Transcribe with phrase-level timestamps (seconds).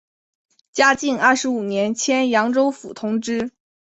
[0.71, 3.51] 嘉靖二十五年迁扬州府同知。